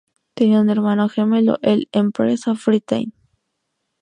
[0.33, 3.13] Tenía un hermano gemelo, el "Empress of Britain".